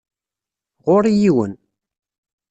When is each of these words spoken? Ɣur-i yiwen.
Ɣur-i 0.87 1.13
yiwen. 1.19 1.53